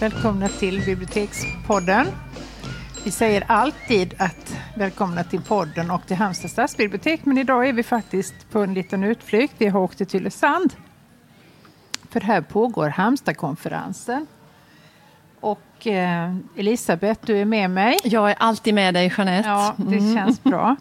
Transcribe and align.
Välkomna 0.00 0.48
till 0.48 0.82
Bibliotekspodden. 0.86 2.06
Vi 3.04 3.10
säger 3.10 3.44
alltid 3.46 4.14
att 4.18 4.56
välkomna 4.76 5.24
till 5.24 5.40
podden 5.42 5.90
och 5.90 6.06
till 6.06 6.16
Halmstad 6.16 6.50
stadsbibliotek, 6.50 7.24
men 7.24 7.38
idag 7.38 7.68
är 7.68 7.72
vi 7.72 7.82
faktiskt 7.82 8.34
på 8.50 8.62
en 8.62 8.74
liten 8.74 9.04
utflykt. 9.04 9.54
Vi 9.58 9.66
har 9.66 9.80
åkt 9.80 9.98
till 9.98 10.06
Tylösand. 10.06 10.74
För 12.10 12.20
här 12.20 12.40
pågår 12.40 12.88
Halmstadkonferensen. 12.88 14.26
Och 15.40 15.86
eh, 15.86 16.36
Elisabeth, 16.56 17.20
du 17.26 17.38
är 17.38 17.44
med 17.44 17.70
mig. 17.70 17.98
Jag 18.04 18.30
är 18.30 18.36
alltid 18.38 18.74
med 18.74 18.94
dig, 18.94 19.12
Jeanette. 19.16 19.48
Ja, 19.48 19.74
det 19.76 19.96
Mm. 19.96 20.14
känns 20.16 20.42
bra. 20.42 20.76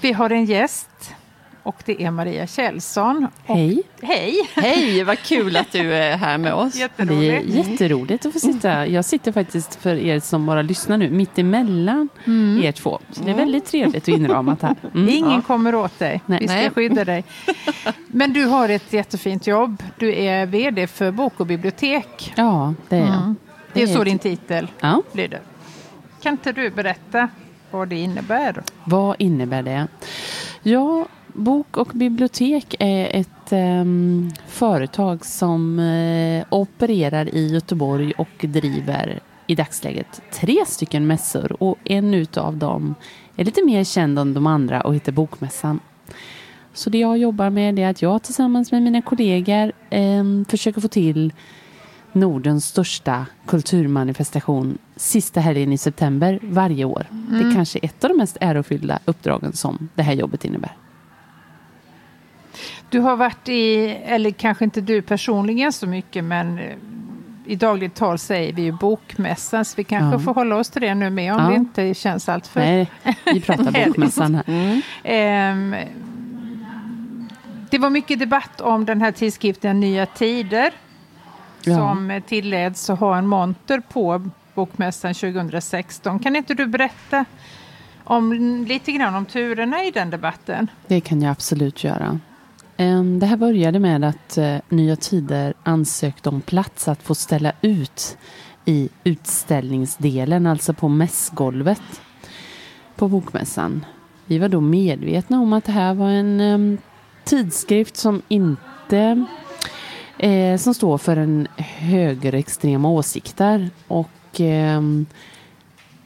Vi 0.00 0.12
har 0.12 0.30
en 0.30 0.44
gäst 0.44 1.14
och 1.62 1.82
det 1.84 2.02
är 2.04 2.10
Maria 2.10 2.46
Kjellson. 2.46 3.26
Och, 3.46 3.54
Hej. 3.56 3.82
Hej! 4.02 4.48
Hej, 4.54 5.04
vad 5.04 5.18
kul 5.18 5.56
att 5.56 5.72
du 5.72 5.94
är 5.94 6.16
här 6.16 6.38
med 6.38 6.54
oss. 6.54 6.72
Det 6.72 6.78
är 6.78 6.82
Jätteroligt. 6.82 7.68
jätteroligt 7.68 8.26
att 8.26 8.32
få 8.32 8.38
sitta. 8.38 8.86
Jag 8.86 9.04
sitter 9.04 9.32
faktiskt 9.32 9.74
för 9.74 9.94
er 9.96 10.20
som 10.20 10.46
bara 10.46 10.62
lyssnar 10.62 10.96
nu 10.96 11.10
mitt 11.10 11.38
emellan 11.38 12.08
er 12.62 12.72
två. 12.72 12.98
Så 13.10 13.22
det 13.24 13.30
är 13.30 13.34
väldigt 13.34 13.66
trevligt 13.66 14.02
och 14.08 14.14
inramat 14.14 14.62
här. 14.62 14.74
Mm. 14.94 15.08
Ingen 15.08 15.42
kommer 15.42 15.74
åt 15.74 15.98
dig. 15.98 16.20
Nej. 16.26 16.38
Vi 16.40 16.48
ska 16.48 16.70
skydda 16.70 17.04
dig. 17.04 17.24
Men 18.06 18.32
du 18.32 18.44
har 18.44 18.68
ett 18.68 18.92
jättefint 18.92 19.46
jobb. 19.46 19.82
Du 19.98 20.14
är 20.14 20.46
VD 20.46 20.86
för 20.86 21.10
Bok 21.10 21.40
och 21.40 21.46
bibliotek. 21.46 22.32
Ja, 22.36 22.74
det 22.88 22.96
är 22.96 23.00
jag. 23.00 23.08
Mm. 23.08 23.36
Det 23.72 23.82
är 23.82 23.86
Det 23.86 23.92
är 23.92 23.94
så 23.96 24.00
ett- 24.02 24.06
din 24.08 24.18
titel 24.18 24.68
Ja. 24.80 25.02
lyder. 25.12 25.40
Kan 26.22 26.32
inte 26.32 26.52
du 26.52 26.70
berätta 26.70 27.28
vad 27.70 27.88
det 27.88 27.96
innebär? 27.96 28.62
Vad 28.84 29.16
innebär 29.18 29.62
det? 29.62 29.86
Ja, 30.62 31.06
Bok 31.38 31.76
och 31.76 31.88
bibliotek 31.94 32.74
är 32.78 33.20
ett 33.20 33.52
ehm, 33.52 34.30
företag 34.46 35.26
som 35.26 35.78
eh, 35.78 36.44
opererar 36.50 37.34
i 37.34 37.52
Göteborg 37.52 38.12
och 38.18 38.28
driver 38.40 39.20
i 39.46 39.54
dagsläget 39.54 40.22
tre 40.32 40.56
stycken 40.66 41.06
mässor 41.06 41.62
och 41.62 41.78
en 41.84 42.14
utav 42.14 42.56
dem 42.56 42.94
är 43.36 43.44
lite 43.44 43.64
mer 43.64 43.84
känd 43.84 44.18
än 44.18 44.34
de 44.34 44.46
andra 44.46 44.80
och 44.80 44.94
heter 44.94 45.12
Bokmässan. 45.12 45.80
Så 46.72 46.90
det 46.90 46.98
jag 46.98 47.18
jobbar 47.18 47.50
med 47.50 47.78
är 47.78 47.88
att 47.88 48.02
jag 48.02 48.22
tillsammans 48.22 48.72
med 48.72 48.82
mina 48.82 49.02
kollegor 49.02 49.72
ehm, 49.90 50.44
försöker 50.48 50.80
få 50.80 50.88
till 50.88 51.32
Nordens 52.12 52.66
största 52.66 53.26
kulturmanifestation 53.46 54.78
sista 54.96 55.40
helgen 55.40 55.72
i 55.72 55.78
september 55.78 56.38
varje 56.42 56.84
år. 56.84 57.06
Det 57.10 57.48
är 57.48 57.54
kanske 57.54 57.78
ett 57.78 58.04
av 58.04 58.10
de 58.10 58.16
mest 58.16 58.36
ärofyllda 58.40 58.98
uppdragen 59.04 59.52
som 59.52 59.88
det 59.94 60.02
här 60.02 60.14
jobbet 60.14 60.44
innebär. 60.44 60.76
Du 62.90 63.00
har 63.00 63.16
varit 63.16 63.48
i, 63.48 63.74
eller 64.04 64.30
kanske 64.30 64.64
inte 64.64 64.80
du 64.80 65.02
personligen 65.02 65.72
så 65.72 65.86
mycket, 65.86 66.24
men 66.24 66.58
eh, 66.58 66.64
i 67.46 67.56
dagligt 67.56 67.94
tal 67.94 68.18
säger 68.18 68.52
vi 68.52 68.62
ju 68.62 68.72
bokmässan, 68.72 69.64
så 69.64 69.74
vi 69.76 69.84
kanske 69.84 70.14
Ja. 70.16 70.18
får 70.20 70.34
hålla 70.34 70.56
oss 70.56 70.70
till 70.70 70.82
det 70.82 70.94
nu 70.94 71.10
med 71.10 71.34
om 71.34 71.40
Ja. 71.42 71.48
det 71.48 71.54
inte 71.56 71.94
känns 71.94 72.28
allt 72.28 72.46
för 72.46 72.60
Nej, 72.60 72.90
vi 73.32 73.40
pratar 73.40 73.84
bokmässan 73.86 74.34
här. 74.34 74.44
Mm. 74.46 74.82
Ehm, 75.04 75.74
det 77.70 77.78
var 77.78 77.90
mycket 77.90 78.18
debatt 78.18 78.60
om 78.60 78.84
den 78.84 79.00
här 79.02 79.12
tidskriften 79.12 79.80
Nya 79.80 80.06
Tider 80.06 80.70
Ja. 81.62 81.76
som 81.76 82.20
tilläts 82.26 82.90
att 82.90 83.00
ha 83.00 83.18
en 83.18 83.26
monter 83.26 83.80
på 83.80 84.30
Bokmässan 84.54 85.14
2016. 85.14 86.18
Kan 86.18 86.36
inte 86.36 86.54
du 86.54 86.66
berätta 86.66 87.24
om, 88.04 88.32
lite 88.68 88.92
grann 88.92 89.14
om 89.14 89.26
turerna 89.26 89.84
i 89.84 89.90
den 89.90 90.10
debatten? 90.10 90.70
Det 90.86 91.00
kan 91.00 91.22
jag 91.22 91.30
absolut 91.30 91.84
göra. 91.84 92.20
Ehm, 92.80 93.18
det 93.18 93.26
här 93.26 93.36
började 93.36 93.78
med 93.78 94.04
att 94.04 94.38
eh, 94.38 94.56
Nya 94.68 94.96
Tider 94.96 95.54
ansökte 95.62 96.28
om 96.28 96.40
plats 96.40 96.88
att 96.88 97.02
få 97.02 97.14
ställa 97.14 97.52
ut 97.60 98.16
i 98.64 98.88
utställningsdelen, 99.04 100.46
alltså 100.46 100.74
på 100.74 100.88
mässgolvet 100.88 102.00
på 102.96 103.08
Bokmässan. 103.08 103.84
Vi 104.26 104.38
var 104.38 104.48
då 104.48 104.60
medvetna 104.60 105.40
om 105.40 105.52
att 105.52 105.64
det 105.64 105.72
här 105.72 105.94
var 105.94 106.08
en 106.08 106.40
ehm, 106.40 106.78
tidskrift 107.24 107.96
som 107.96 108.22
inte 108.28 109.24
eh, 110.18 110.56
som 110.56 110.74
står 110.74 110.98
för 110.98 111.16
en 111.16 111.48
högerextrema 111.56 112.88
åsikter 112.88 113.70
och 113.88 114.40
eh, 114.40 114.82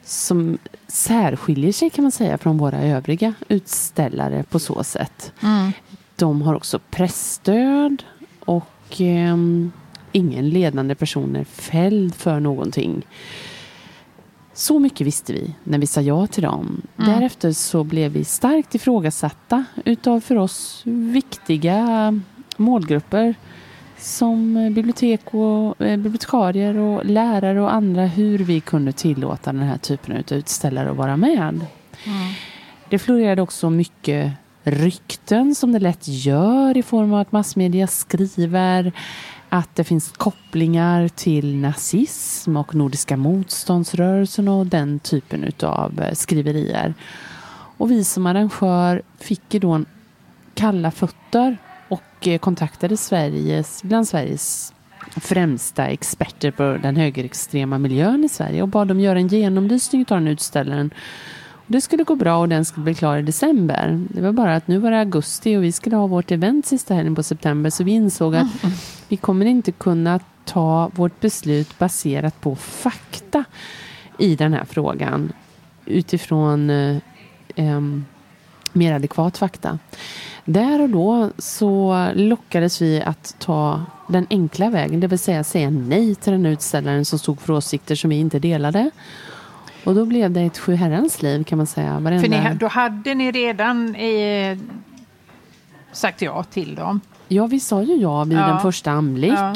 som 0.03 0.57
särskiljer 0.87 1.71
sig 1.71 1.89
kan 1.89 2.03
man 2.03 2.11
säga 2.11 2.37
från 2.37 2.57
våra 2.57 2.81
övriga 2.81 3.33
utställare 3.47 4.43
på 4.43 4.59
så 4.59 4.83
sätt. 4.83 5.33
Mm. 5.41 5.71
De 6.23 6.41
har 6.41 6.53
också 6.55 6.79
pressstöd 6.79 8.03
och 8.39 8.95
ehm, 8.99 9.71
ingen 10.11 10.49
ledande 10.49 10.95
person 10.95 11.35
är 11.35 11.43
fälld 11.43 12.15
för 12.15 12.39
någonting. 12.39 13.05
Så 14.53 14.79
mycket 14.79 15.07
visste 15.07 15.33
vi 15.33 15.55
när 15.63 15.79
vi 15.79 15.87
sa 15.87 16.01
ja 16.01 16.27
till 16.27 16.43
dem. 16.43 16.81
Mm. 16.97 17.11
Därefter 17.11 17.51
så 17.51 17.83
blev 17.83 18.11
vi 18.11 18.23
starkt 18.23 18.75
ifrågasatta 18.75 19.65
utav 19.85 20.19
för 20.19 20.35
oss 20.35 20.81
viktiga 20.85 22.19
målgrupper 22.57 23.35
som 23.97 24.53
bibliotek 24.73 25.21
och 25.33 25.81
eh, 25.81 25.97
bibliotekarier 25.97 26.77
och 26.77 27.05
lärare 27.05 27.61
och 27.61 27.73
andra 27.73 28.05
hur 28.05 28.39
vi 28.39 28.59
kunde 28.59 28.91
tillåta 28.91 29.53
den 29.53 29.61
här 29.63 29.77
typen 29.77 30.17
av 30.17 30.37
utställare 30.37 30.91
att 30.91 30.97
vara 30.97 31.17
med. 31.17 31.65
Det 32.89 32.99
florerade 32.99 33.41
också 33.41 33.69
mycket 33.69 34.33
rykten 34.63 35.55
som 35.55 35.71
det 35.71 35.79
lätt 35.79 36.07
gör 36.07 36.77
i 36.77 36.83
form 36.83 37.13
av 37.13 37.19
att 37.19 37.31
massmedia 37.31 37.87
skriver 37.87 38.91
att 39.49 39.75
det 39.75 39.83
finns 39.83 40.11
kopplingar 40.11 41.07
till 41.07 41.55
nazism 41.55 42.57
och 42.57 42.75
Nordiska 42.75 43.17
motståndsrörelsen 43.17 44.47
och 44.47 44.65
den 44.65 44.99
typen 44.99 45.51
av 45.61 46.01
eh, 46.01 46.13
skriverier. 46.13 46.93
Och 47.77 47.91
vi 47.91 48.03
som 48.03 48.25
arrangör 48.25 49.01
fick 49.19 49.53
ju 49.53 49.59
då 49.59 49.71
en 49.71 49.85
kalla 50.53 50.91
fötter 50.91 51.57
och 51.87 52.27
eh, 52.27 52.39
kontaktade 52.39 52.97
Sveriges, 52.97 53.83
bland 53.83 54.07
Sveriges 54.07 54.73
främsta 55.21 55.87
experter 55.87 56.51
på 56.51 56.77
den 56.83 56.95
högerextrema 56.95 57.77
miljön 57.77 58.23
i 58.23 58.29
Sverige 58.29 58.61
och 58.61 58.67
bad 58.67 58.87
dem 58.87 58.99
göra 58.99 59.19
en 59.19 59.27
genomlysning 59.27 60.05
av 60.09 60.17
den 60.17 60.27
utställaren. 60.27 60.91
Det 61.67 61.81
skulle 61.81 62.03
gå 62.03 62.15
bra 62.15 62.37
och 62.37 62.49
den 62.49 62.65
skulle 62.65 62.83
bli 62.83 62.93
klar 62.93 63.17
i 63.17 63.21
december. 63.21 64.05
Det 64.09 64.21
var 64.21 64.31
bara 64.31 64.55
att 64.55 64.67
nu 64.67 64.77
var 64.77 64.91
det 64.91 64.99
augusti 64.99 65.57
och 65.57 65.63
vi 65.63 65.71
skulle 65.71 65.95
ha 65.95 66.07
vårt 66.07 66.31
event 66.31 66.65
sista 66.65 66.93
helgen 66.93 67.15
på 67.15 67.23
september 67.23 67.69
så 67.69 67.83
vi 67.83 67.91
insåg 67.91 68.35
att 68.35 68.47
vi 69.07 69.17
kommer 69.17 69.45
inte 69.45 69.71
kunna 69.71 70.19
ta 70.45 70.91
vårt 70.95 71.19
beslut 71.19 71.79
baserat 71.79 72.41
på 72.41 72.55
fakta 72.55 73.43
i 74.19 74.35
den 74.35 74.53
här 74.53 74.65
frågan 74.65 75.33
utifrån 75.85 76.69
eh, 76.69 76.97
em, 77.55 78.05
mer 78.73 78.93
adekvat 78.93 79.37
fakta. 79.37 79.79
Där 80.45 80.81
och 80.81 80.89
då 80.89 81.29
så 81.37 82.07
lockades 82.15 82.81
vi 82.81 83.01
att 83.01 83.35
ta 83.39 83.81
den 84.07 84.27
enkla 84.29 84.69
vägen, 84.69 84.99
det 84.99 85.07
vill 85.07 85.19
säga 85.19 85.43
säga 85.43 85.69
nej 85.69 86.15
till 86.15 86.31
den 86.31 86.45
utställaren 86.45 87.05
som 87.05 87.19
stod 87.19 87.41
för 87.41 87.53
åsikter 87.53 87.95
som 87.95 88.09
vi 88.09 88.15
inte 88.15 88.39
delade. 88.39 88.91
Och 89.83 89.95
då 89.95 90.05
blev 90.05 90.31
det 90.31 90.41
ett 90.41 90.57
sjuherrans 90.57 91.21
liv 91.21 91.43
kan 91.43 91.57
man 91.57 91.67
säga. 91.67 91.99
Varenda... 91.99 92.21
För 92.21 92.29
ni, 92.29 92.55
då 92.59 92.67
hade 92.67 93.13
ni 93.15 93.31
redan 93.31 93.95
eh, 93.95 94.57
sagt 95.91 96.21
ja 96.21 96.43
till 96.43 96.75
dem. 96.75 97.01
Ja, 97.27 97.47
vi 97.47 97.59
sa 97.59 97.83
ju 97.83 97.95
ja 97.95 98.23
vid 98.23 98.37
Ja. 98.37 98.55
en 98.55 98.59
första 98.61 98.91
anblick. 98.91 99.33
Ja. 99.33 99.53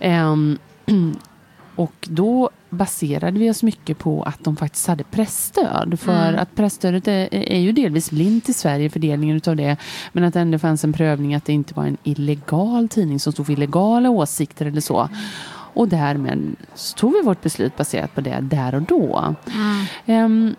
Ehm, 0.00 0.58
och 1.76 1.94
då 2.10 2.50
baserade 2.70 3.38
vi 3.38 3.50
oss 3.50 3.62
mycket 3.62 3.98
på 3.98 4.22
att 4.22 4.44
de 4.44 4.56
faktiskt 4.56 4.86
hade 4.86 5.04
pressstöd. 5.04 6.00
För 6.00 6.28
Mm. 6.28 6.40
att 6.40 6.54
pressstödet 6.56 7.08
är, 7.08 7.34
är 7.34 7.58
ju 7.60 7.72
delvis 7.72 8.10
blint 8.10 8.48
i 8.48 8.52
Sverige, 8.52 8.90
fördelningen 8.90 9.36
utav 9.36 9.56
det. 9.56 9.76
Men 10.12 10.24
att 10.24 10.34
det 10.34 10.40
ändå 10.40 10.58
fanns 10.58 10.84
en 10.84 10.92
prövning 10.92 11.34
att 11.34 11.44
det 11.44 11.52
inte 11.52 11.74
var 11.74 11.84
en 11.86 11.96
illegal 12.02 12.88
tidning 12.88 13.20
som 13.20 13.32
stod 13.32 13.46
för 13.46 13.52
illegala 13.52 14.10
åsikter 14.10 14.66
eller 14.66 14.80
så. 14.80 15.08
Och 15.74 15.88
därmed 15.88 16.56
så 16.74 16.96
tog 16.96 17.12
vi 17.12 17.22
vårt 17.22 17.42
beslut 17.42 17.76
baserat 17.76 18.14
på 18.14 18.20
det 18.20 18.38
där 18.40 18.74
och 18.74 18.82
då. 18.82 19.34
Ehm, 20.06 20.56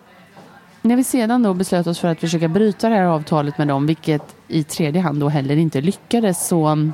när 0.82 0.96
vi 0.96 1.04
sedan 1.04 1.42
då 1.42 1.54
beslöt 1.54 1.86
oss 1.86 1.98
för 1.98 2.08
att 2.08 2.20
försöka 2.20 2.48
bryta 2.48 2.88
det 2.88 2.94
här 2.94 3.02
avtalet 3.02 3.58
med 3.58 3.68
dem, 3.68 3.86
vilket 3.86 4.36
i 4.48 4.62
tredje 4.62 5.00
hand 5.00 5.20
då 5.20 5.28
heller 5.28 5.56
inte 5.56 5.80
lyckades, 5.80 6.48
så 6.48 6.66
mm, 6.66 6.92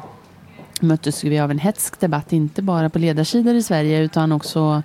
möttes 0.80 1.24
vi 1.24 1.38
av 1.38 1.50
en 1.50 1.58
hetsk 1.58 2.00
debatt, 2.00 2.32
inte 2.32 2.62
bara 2.62 2.90
på 2.90 2.98
ledarsidor 2.98 3.54
i 3.54 3.62
Sverige 3.62 4.00
utan 4.00 4.32
också 4.32 4.82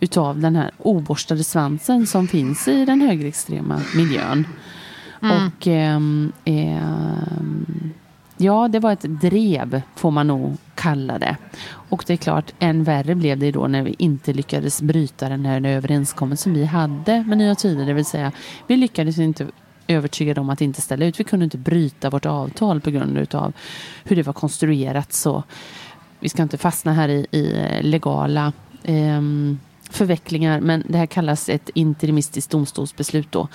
utav 0.00 0.40
den 0.40 0.56
här 0.56 0.70
oborstade 0.78 1.44
svansen 1.44 2.06
som 2.06 2.28
finns 2.28 2.68
i 2.68 2.84
den 2.84 3.00
högerextrema 3.00 3.82
miljön. 3.94 4.46
Och 5.20 5.66
ehm, 5.66 6.32
ehm, 6.44 7.92
ja, 8.38 8.68
det 8.68 8.80
var 8.80 8.92
ett 8.92 9.02
drev 9.02 9.82
får 9.94 10.10
man 10.10 10.26
nog 10.26 10.56
kalla 10.74 11.18
det. 11.18 11.36
Och 11.64 12.04
det 12.06 12.12
är 12.12 12.16
klart, 12.16 12.52
än 12.58 12.84
värre 12.84 13.14
blev 13.14 13.38
det 13.38 13.50
då 13.50 13.66
när 13.66 13.82
vi 13.82 13.94
inte 13.98 14.32
lyckades 14.32 14.82
bryta 14.82 15.28
den 15.28 15.46
här 15.46 15.66
överenskommelsen 15.66 16.54
vi 16.54 16.64
hade 16.64 17.22
med 17.22 17.38
Nya 17.38 17.54
Tider. 17.54 17.86
Det 17.86 17.92
vill 17.92 18.04
säga, 18.04 18.32
vi 18.66 18.76
lyckades 18.76 19.18
inte 19.18 19.46
övertyga 19.86 20.34
dem 20.34 20.50
att 20.50 20.60
inte 20.60 20.80
ställa 20.80 21.06
ut. 21.06 21.20
Vi 21.20 21.24
kunde 21.24 21.44
inte 21.44 21.58
bryta 21.58 22.10
vårt 22.10 22.26
avtal 22.26 22.80
på 22.80 22.90
grund 22.90 23.18
utav 23.18 23.52
hur 24.04 24.16
det 24.16 24.22
var 24.22 24.32
konstruerat. 24.32 25.12
Så 25.12 25.42
vi 26.20 26.28
ska 26.28 26.42
inte 26.42 26.58
fastna 26.58 26.92
här 26.92 27.08
i, 27.08 27.26
i 27.30 27.54
legala 27.82 28.52
eh, 28.82 29.22
förvecklingar. 29.90 30.60
Men 30.60 30.84
det 30.88 30.98
här 30.98 31.06
kallas 31.06 31.48
ett 31.48 31.70
interimistiskt 31.74 32.50
domstolsbeslut 32.50 33.32
då. 33.32 33.48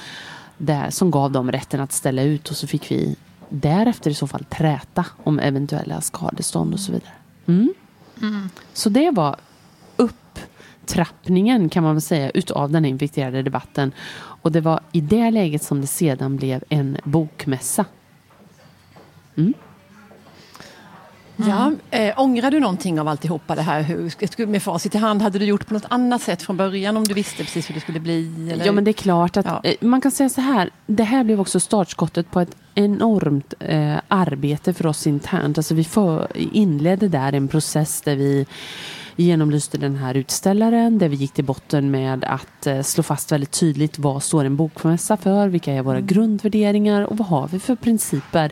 Där, 0.57 0.89
som 0.89 1.12
gav 1.12 1.31
dem 1.31 1.51
rätten 1.51 1.81
att 1.81 1.91
ställa 1.91 2.21
ut 2.21 2.50
och 2.50 2.56
så 2.56 2.68
fick 2.68 2.91
vi 2.91 3.15
därefter 3.49 4.11
i 4.11 4.13
så 4.13 4.27
fall 4.27 4.43
träta 4.43 5.05
om 5.23 5.39
eventuella 5.39 6.01
skadestånd 6.01 6.73
och 6.73 6.79
så 6.79 6.91
vidare. 6.91 7.11
Mm. 7.47 7.73
Så 8.73 8.89
det 8.89 9.11
var 9.11 9.35
upptrappningen 9.95 11.69
kan 11.69 11.83
man 11.83 11.95
väl 11.95 12.01
säga 12.01 12.29
utav 12.29 12.71
den 12.71 12.85
infekterade 12.85 13.41
debatten. 13.41 13.91
Och 14.15 14.51
det 14.51 14.61
var 14.61 14.79
i 14.91 15.01
det 15.01 15.31
läget 15.31 15.63
som 15.63 15.81
det 15.81 15.87
sedan 15.87 16.37
blev 16.37 16.63
en 16.69 16.97
bokmässa. 17.03 17.85
Ja, 21.35 21.71
äh, 21.91 22.19
ångrar 22.19 22.51
du 22.51 22.59
någonting 22.59 22.99
av 22.99 23.07
alltihopa 23.07 23.55
det 23.55 23.61
här? 23.61 23.81
Hur, 23.81 24.45
med 24.45 24.63
facit 24.63 24.95
i 24.95 24.97
hand, 24.97 25.21
hade 25.21 25.39
du 25.39 25.45
gjort 25.45 25.67
på 25.67 25.73
något 25.73 25.85
annat 25.89 26.21
sätt 26.21 26.41
från 26.41 26.57
början 26.57 26.97
om 26.97 27.03
du 27.03 27.13
visste 27.13 27.43
precis 27.43 27.69
hur 27.69 27.75
det 27.75 27.81
skulle 27.81 27.99
bli? 27.99 28.49
Eller? 28.51 28.65
Ja 28.65 28.71
men 28.71 28.83
det 28.83 28.91
är 28.91 28.93
klart 28.93 29.37
att 29.37 29.45
Ja. 29.45 29.61
eh, 29.63 29.75
man 29.79 30.01
kan 30.01 30.11
säga 30.11 30.29
så 30.29 30.41
här. 30.41 30.69
Det 30.87 31.03
här 31.03 31.23
blev 31.23 31.41
också 31.41 31.59
startskottet 31.59 32.31
på 32.31 32.39
ett 32.39 32.55
enormt 32.75 33.53
eh, 33.59 33.97
arbete 34.07 34.73
för 34.73 34.85
oss 34.85 35.07
internt. 35.07 35.57
Alltså 35.57 35.73
vi 35.73 35.83
för, 35.83 36.27
inledde 36.35 37.07
där 37.07 37.33
en 37.33 37.47
process 37.47 38.01
där 38.01 38.15
vi 38.15 38.45
genomlyste 39.15 39.77
den 39.77 39.95
här 39.95 40.18
utställaren, 40.18 40.98
där 40.98 41.10
vi 41.10 41.15
gick 41.15 41.33
till 41.33 41.45
botten 41.45 41.92
med 41.92 42.24
att 42.24 42.68
eh, 42.68 42.81
slå 42.81 43.04
fast 43.04 43.31
väldigt 43.31 43.51
tydligt 43.51 44.00
vad 44.00 44.24
står 44.24 44.45
en 44.45 44.56
bokmässa 44.56 45.18
för, 45.18 45.48
vilka 45.48 45.74
är 45.74 45.81
våra 45.81 46.01
grundvärderingar 46.01 47.01
och 47.01 47.18
vad 47.18 47.27
har 47.27 47.48
vi 47.48 47.60
för 47.60 47.75
principer 47.75 48.51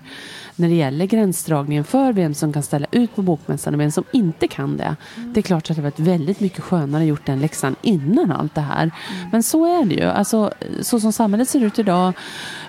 när 0.55 0.67
det 0.67 0.75
gäller 0.75 1.05
gränsdragningen 1.05 1.83
för 1.83 2.13
vem 2.13 2.33
som 2.33 2.53
kan 2.53 2.63
ställa 2.63 2.87
ut 2.91 3.15
på 3.15 3.21
bokmässan 3.21 3.73
och 3.73 3.79
vem 3.79 3.91
som 3.91 4.03
inte 4.11 4.47
kan 4.47 4.77
det. 4.77 4.95
Det 5.15 5.39
är 5.39 5.41
klart 5.41 5.69
att 5.69 5.75
det 5.75 5.81
varit 5.81 5.99
väldigt 5.99 6.39
mycket 6.39 6.63
skönare 6.63 7.05
gjort 7.05 7.25
den 7.25 7.39
läxan 7.39 7.75
innan 7.81 8.31
allt 8.31 8.55
det 8.55 8.61
här. 8.61 8.91
Men 9.31 9.43
så 9.43 9.81
är 9.81 9.85
det 9.85 9.95
ju. 9.95 10.03
Alltså, 10.03 10.53
så 10.81 10.99
som 10.99 11.13
samhället 11.13 11.49
ser 11.49 11.63
ut 11.63 11.79
idag 11.79 12.13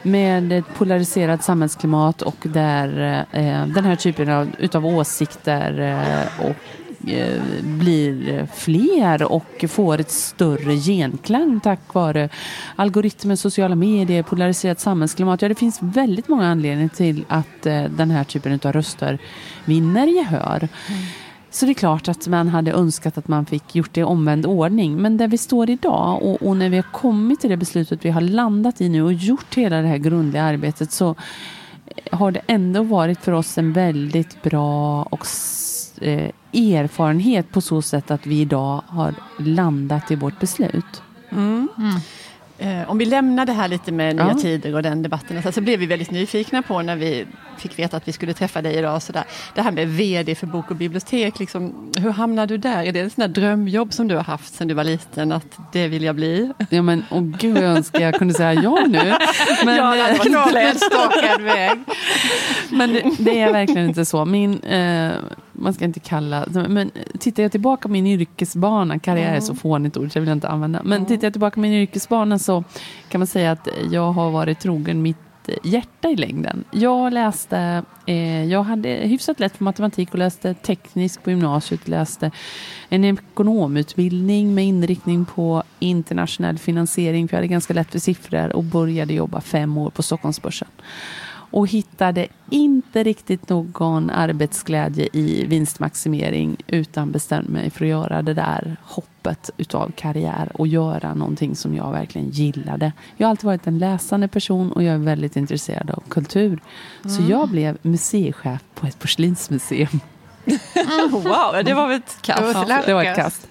med 0.03 0.53
ett 0.53 0.75
polariserat 0.75 1.45
samhällsklimat 1.45 2.23
och 2.23 2.37
där 2.43 3.27
eh, 3.33 3.67
den 3.67 3.85
här 3.85 3.97
typen 3.97 4.29
av 4.29 4.49
utav 4.59 4.87
åsikter 4.87 5.81
eh, 5.81 6.47
och 6.47 6.57
blir 7.63 8.47
fler 8.55 9.33
och 9.33 9.65
får 9.69 10.01
ett 10.01 10.11
större 10.11 10.77
genklang 10.77 11.61
tack 11.61 11.95
vare 11.95 12.29
algoritmer, 12.77 13.37
sociala 13.37 13.75
medier, 13.75 14.23
polariserat 14.23 14.81
samhällsklimat. 14.81 15.43
Ja, 15.43 15.49
det 15.49 15.55
finns 15.55 15.79
väldigt 15.83 16.29
många 16.29 16.49
anledningar 16.49 16.89
till 16.89 17.25
att 17.29 17.67
eh, 17.67 17.85
den 17.85 18.11
här 18.11 18.25
typen 18.25 18.61
av 18.65 18.73
röster 18.73 19.19
vinner 19.65 20.07
gehör. 20.07 20.69
Så 21.51 21.67
det 21.67 21.73
är 21.73 21.75
klart 21.75 22.09
att 22.09 22.29
man 22.29 22.49
hade 22.49 22.73
önskat 22.73 23.19
att 23.19 23.29
man 23.29 23.47
fick 23.47 23.75
gjort 23.75 23.95
det 23.95 24.01
i 24.01 24.05
omvänd 24.05 24.47
ordning. 24.47 24.97
Men 24.97 25.17
där 25.17 25.29
vi 25.29 25.39
står 25.39 25.71
idag 25.71 26.23
och, 26.23 26.43
och 26.43 26.57
när 26.57 26.69
vi 26.69 26.77
har 26.77 26.93
kommit 26.93 27.41
till 27.41 27.51
det 27.51 27.57
beslutet 27.57 28.05
vi 28.05 28.11
har 28.11 28.21
landat 28.21 28.81
i 28.81 28.89
nu 28.89 29.03
och 29.03 29.13
gjort 29.13 29.55
hela 29.55 29.77
det 29.77 29.89
här 29.89 29.97
grundliga 29.97 30.43
arbetet 30.43 30.93
så 30.93 31.15
har 32.13 32.31
det 32.31 32.41
ändå 32.47 32.83
varit 32.83 33.21
för 33.21 33.33
oss 33.33 33.59
en 33.59 33.73
väldigt 33.73 34.43
bra 34.43 35.03
och 35.03 35.27
eh, 36.03 36.31
erfarenhet 36.53 37.51
på 37.53 37.61
så 37.61 37.83
sätt 37.83 38.11
att 38.11 38.27
vi 38.27 38.41
idag 38.41 38.83
har 38.87 39.15
landat 39.39 40.11
i 40.11 40.15
vårt 40.15 40.41
beslut. 40.41 41.03
Mm. 41.31 41.69
Eh, 42.59 42.91
Om 42.91 42.99
vi 42.99 43.05
lämnar 43.05 43.47
det 43.47 43.53
här 43.53 43.69
lite 43.69 43.93
med 43.93 44.17
nya 44.17 44.29
Ja. 44.29 44.35
tider 44.39 44.75
och 44.75 44.83
den 44.83 45.03
debatten, 45.03 45.43
så, 45.43 45.53
så 45.53 45.61
blev 45.61 45.79
vi 45.81 45.87
väldigt 45.87 46.11
nyfikna 46.11 46.63
på 46.63 46.83
när 46.83 46.97
vi 46.97 47.27
fick 47.63 47.79
veta 47.79 47.97
att 47.97 48.09
vi 48.09 48.13
skulle 48.13 48.35
träffa 48.35 48.63
dig 48.63 48.75
idag. 48.75 49.03
Så 49.03 49.13
där. 49.13 49.25
Det 49.55 49.63
här 49.63 49.73
med 49.73 49.89
VD 49.89 50.35
för 50.35 50.47
bok 50.47 50.71
och 50.71 50.77
bibliotek, 50.77 51.39
liksom, 51.39 51.91
hur 51.99 52.11
hamnade 52.11 52.55
du 52.55 52.59
där? 52.59 52.85
Är 52.85 52.93
det 52.93 53.01
en 53.01 53.11
sån 53.11 53.21
där 53.21 53.29
drömjobb 53.29 53.93
som 53.93 54.09
du 54.09 54.17
har 54.17 54.25
haft 54.25 54.55
sedan 54.55 54.69
du 54.69 54.75
var 54.75 54.85
liten, 54.85 55.33
att 55.33 55.59
det 55.73 55.89
vill 55.89 56.03
jag 56.03 56.17
bli? 56.17 56.53
Ja 56.71 56.83
men 56.83 57.05
åh 57.11 57.23
gud 57.23 57.57
jag 57.57 57.65
önskar 57.65 58.01
jag 58.01 58.15
kunde 58.15 58.35
säga 58.35 58.55
ja 58.55 58.87
nu. 58.89 58.99
Men, 59.65 59.77
Ja, 59.77 59.95
det 59.95 60.03
hade 60.03 60.31
varit 60.31 61.41
eh, 61.41 61.45
väg. 61.45 61.79
men 62.71 62.93
det, 62.93 63.11
det 63.19 63.41
är 63.41 63.53
verkligen 63.53 63.89
inte 63.89 64.05
så. 64.05 64.25
Min, 64.25 64.61
eh, 64.61 65.13
man 65.53 65.75
ska 65.75 65.85
inte 65.85 66.01
kalla, 66.01 66.47
men 66.69 66.91
tittar 67.19 67.43
jag 67.43 67.53
tillbaka 67.53 67.83
på 67.83 67.93
min 67.93 68.07
yrkesbana, 68.07 68.99
karriär 68.99 69.35
är 69.35 69.41
så 69.41 69.55
fånigt 69.55 69.97
ord 69.97 70.13
så 70.13 70.19
jag 70.19 70.21
vill 70.23 70.33
inte 70.33 70.49
använda. 70.49 70.81
Men 70.85 71.07
tittar 71.07 71.27
jag 71.27 71.33
tillbaka 71.33 71.55
på 71.55 71.61
min 71.61 71.73
yrkesbana 71.73 72.39
så 72.39 72.65
kan 73.09 73.19
man 73.19 73.27
säga 73.27 73.53
att 73.53 73.69
jag 73.91 74.13
har 74.13 74.31
varit 74.31 74.61
trogen 74.61 75.03
mitt 75.03 75.32
hjärta 75.63 76.09
i 76.09 76.17
längden. 76.17 76.65
Jag 76.71 77.13
läste, 77.13 77.83
eh, 78.07 78.45
jag 78.45 78.63
hade 78.63 78.89
hyfsat 78.89 79.41
lätt 79.41 79.57
för 79.57 79.65
matematik 79.65 80.13
och 80.13 80.19
läste 80.19 80.55
teknisk 80.55 81.23
på 81.23 81.31
gymnasiet. 81.31 81.89
Läste 81.89 82.31
en 82.89 83.05
ekonomutbildning 83.05 84.55
med 84.55 84.65
inriktning 84.65 85.25
på 85.25 85.63
internationell 85.79 86.59
finansiering 86.59 87.29
för 87.29 87.37
jag 87.37 87.39
hade 87.39 87.49
ganska 87.49 87.75
lätt 87.75 87.91
för 87.91 87.99
siffror 87.99 88.53
och 88.53 88.65
började 88.65 89.15
jobba 89.15 89.41
fem 89.41 89.79
år 89.79 89.91
på 89.91 90.03
Stockholmsbörsen 90.03 90.69
och 91.53 91.69
hittade 91.69 92.27
inte 92.51 93.03
riktigt 93.03 93.49
någon 93.49 94.11
arbetsglädje 94.11 95.09
i 95.13 95.45
vinstmaximering 95.47 96.57
utan 96.67 97.13
bestämde 97.13 97.51
mig 97.51 97.71
för 97.71 97.85
att 97.85 97.89
göra 97.91 98.23
det 98.23 98.35
där 98.35 98.77
hoppet 98.83 99.51
utav 99.57 99.93
karriär 99.97 100.53
och 100.55 100.67
göra 100.67 101.15
någonting 101.15 101.57
som 101.57 101.75
jag 101.75 101.93
verkligen 101.93 102.31
gillade. 102.31 102.93
Jag 103.17 103.27
har 103.27 103.31
alltid 103.31 103.45
varit 103.45 103.67
en 103.67 103.79
läsande 103.79 104.29
person 104.29 104.73
och 104.73 104.83
jag 104.83 104.95
är 104.95 104.99
väldigt 104.99 105.37
intresserad 105.37 105.91
av 105.91 106.03
kultur. 106.09 106.61
Så 107.03 107.23
jag 107.29 107.49
blev 107.49 107.79
museichef 107.83 108.61
på 108.75 108.87
ett 108.87 108.99
porslinsmuseum. 108.99 110.01
Wow, 111.11 111.65
det 111.65 111.75
var 111.75 111.89
väl 111.89 111.97
ett 111.97 112.17
Det 112.27 112.33
var 112.43 112.53
kast. 112.53 112.69
Ja, 112.69 112.83
det 112.87 112.95
var 112.95 113.05
ett 113.05 113.17
kast. 113.17 113.47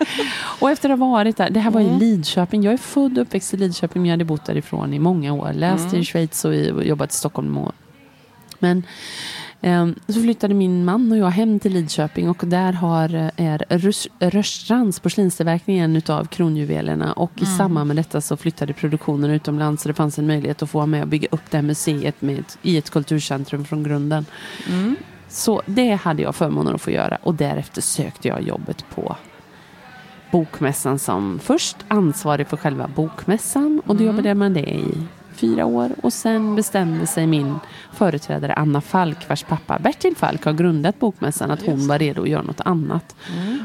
Och 0.60 0.72
efter 0.72 0.90
att 0.90 1.00
ha 1.00 1.08
varit 1.08 1.38
där, 1.38 1.50
det 1.50 1.60
här 1.60 1.72
var 1.72 1.82
i 1.82 1.88
Mm. 1.88 2.00
Lidköping. 2.00 2.64
Jag 2.64 2.74
är 2.74 2.78
född 2.78 3.18
och 3.18 3.22
uppväxt 3.22 3.54
i 3.54 3.58
Lidköping 3.58 4.02
men 4.02 4.10
jag 4.10 4.14
hade 4.14 4.26
bott 4.26 4.46
därifrån 4.46 4.94
i 4.94 5.00
många 5.00 5.34
år. 5.34 5.54
Läst 5.54 5.88
Mm. 5.88 6.02
i 6.02 6.06
Schweiz 6.06 6.46
och 6.46 6.56
jobbat 6.86 7.12
i 7.12 7.16
Stockholm. 7.16 7.58
Men 8.62 8.84
ehm, 9.62 9.96
så 10.08 10.22
flyttade 10.22 10.54
min 10.54 10.86
man 10.86 11.12
och 11.12 11.18
jag 11.18 11.30
hem 11.30 11.60
till 11.60 11.74
Lidköping 11.74 12.30
och 12.30 12.44
där 12.46 12.74
har, 12.74 13.16
eh, 13.16 13.30
är 13.38 14.30
Rörstrands 14.30 15.00
porslinstillverkning 15.00 15.80
en 15.80 15.96
utav 15.96 16.26
kronjuvelerna. 16.26 17.14
Och 17.14 17.32
i 17.36 17.46
samband 17.46 17.88
med 17.88 17.96
detta 17.96 18.22
så 18.22 18.38
flyttade 18.38 18.74
produktionen 18.74 19.32
utomlands 19.32 19.84
så 19.84 19.90
det 19.90 19.94
fanns 19.94 20.20
en 20.20 20.28
möjlighet 20.28 20.62
att 20.62 20.70
få 20.70 20.78
vara 20.78 20.86
med 20.86 21.02
och 21.02 21.08
bygga 21.08 21.28
upp 21.32 21.52
det 21.52 21.58
här 21.58 21.64
museet 21.64 22.22
med 22.22 22.40
ett, 22.40 22.58
i 22.62 22.78
ett 22.78 22.90
kulturcentrum 22.90 23.66
från 23.66 23.84
grunden. 23.84 24.26
Mm. 24.70 24.96
Så 25.28 25.62
det 25.66 25.94
hade 25.94 26.22
jag 26.22 26.36
förmånen 26.36 26.76
att 26.76 26.82
få 26.82 26.92
göra. 26.92 27.18
Och 27.24 27.36
därefter 27.36 27.82
sökte 27.82 28.28
jag 28.28 28.42
jobbet 28.42 28.86
på 28.96 29.16
Bokmässan 30.32 31.00
som 31.00 31.40
först 31.40 31.78
ansvarig 31.88 32.48
för 32.48 32.58
själva 32.58 32.88
bokmässan. 32.96 33.82
Och 33.86 33.96
då 33.96 34.04
jobbade 34.04 34.28
jag 34.28 34.38
med 34.38 34.52
det 34.52 34.70
i 34.70 35.08
fyra 35.36 35.66
år 35.66 35.90
och 36.04 36.14
sen 36.14 36.56
bestämde 36.56 37.08
sig 37.08 37.28
min 37.28 37.60
företrädare 37.94 38.54
Anna 38.54 38.82
Falk 38.82 39.30
vars 39.30 39.44
pappa 39.44 39.80
Bertil 39.80 40.16
Falk 40.16 40.46
har 40.46 40.54
grundat 40.54 41.00
Bokmässan 41.00 41.52
att 41.52 41.66
hon 41.66 41.88
var 41.88 42.00
redo 42.00 42.22
att 42.22 42.30
göra 42.30 42.42
något 42.42 42.62
annat. 42.62 43.16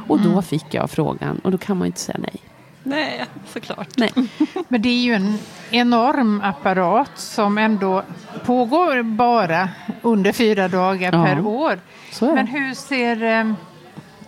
Och 0.08 0.20
då 0.20 0.42
fick 0.42 0.74
jag 0.74 0.90
frågan 0.90 1.38
och 1.44 1.50
då 1.50 1.58
kan 1.58 1.76
man 1.76 1.84
ju 1.84 1.88
inte 1.88 2.00
säga 2.00 2.18
nej. 2.20 2.36
Nej, 2.82 3.24
såklart. 3.52 3.88
Nej. 3.96 4.12
Men 4.68 4.82
det 4.82 4.88
är 4.88 5.02
ju 5.02 5.14
en 5.14 5.38
enorm 5.70 6.40
apparat 6.44 7.10
som 7.14 7.58
ändå 7.58 8.02
pågår 8.44 9.02
bara 9.02 9.68
under 10.02 10.32
fyra 10.32 10.68
dagar 10.68 11.12
Ja. 11.12 11.24
per 11.24 11.46
år. 11.46 11.80
Men 12.20 12.46
hur 12.46 12.74
ser, 12.74 13.22
eh, 13.22 13.52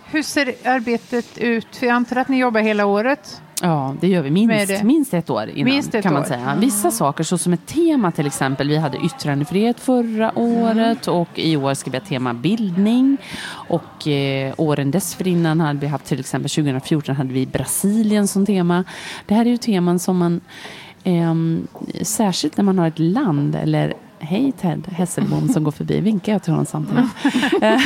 hur 0.05 0.23
ser 0.23 0.47
arbetet 0.65 1.37
ut? 1.37 1.75
För 1.75 1.85
jag 1.85 1.95
antar 1.95 2.15
att 2.15 2.27
ni 2.27 2.37
jobbar 2.39 2.61
hela 2.61 2.85
året? 2.85 3.41
Ja, 3.61 3.95
det 4.01 4.07
gör 4.07 4.21
vi 4.21 4.31
minst, 4.31 4.83
minst 4.83 5.13
ett 5.13 5.29
år 5.29 5.49
innan. 5.49 5.73
Minst 5.73 5.95
ett 5.95 6.03
kan 6.03 6.13
man 6.13 6.21
år. 6.21 6.27
säga. 6.27 6.55
Vissa 6.59 6.91
saker, 6.91 7.23
så 7.23 7.37
som 7.37 7.53
ett 7.53 7.67
tema 7.67 8.11
till 8.11 8.27
exempel. 8.27 8.67
Vi 8.67 8.77
hade 8.77 8.97
yttrandefrihet 8.97 9.79
förra 9.79 10.31
året 10.35 11.07
och 11.07 11.29
i 11.35 11.57
år 11.57 11.73
ska 11.73 11.91
vi 11.91 11.97
ha 11.97 12.05
tema 12.05 12.33
bildning. 12.33 13.17
Och 13.49 14.07
eh, 14.07 14.53
åren 14.57 14.91
dessförinnan 14.91 15.59
hade 15.61 15.79
vi 15.79 15.87
haft 15.87 16.05
till 16.05 16.19
exempel 16.19 16.49
2014 16.49 17.15
hade 17.15 17.33
vi 17.33 17.45
Brasilien 17.45 18.27
som 18.27 18.45
tema. 18.45 18.83
Det 19.25 19.33
här 19.35 19.45
är 19.45 19.49
ju 19.49 19.57
teman 19.57 19.99
som 19.99 20.17
man 20.17 20.41
ehm, 21.03 21.67
särskilt 22.01 22.57
när 22.57 22.63
man 22.63 22.79
har 22.79 22.87
ett 22.87 22.99
land 22.99 23.55
eller 23.55 23.93
Hej 24.21 24.51
Ted 24.51 24.87
Hesselbom 24.91 25.49
som 25.49 25.63
går 25.63 25.71
förbi, 25.71 25.99
vinkar 25.99 26.31
jag 26.31 26.43
till 26.43 26.51
honom 26.53 26.65
samtidigt. 26.65 27.05
Eh, 27.25 27.59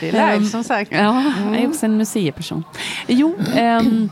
Det 0.00 0.08
är 0.08 0.12
live 0.12 0.20
Ehm, 0.32 0.44
som 0.44 0.64
sagt. 0.64 0.92
Ja, 0.92 1.32
jag 1.46 1.56
är 1.62 1.68
också 1.68 1.86
en 1.86 1.96
museiperson. 1.96 2.64
Jo, 3.06 3.34
ehm, 3.56 4.10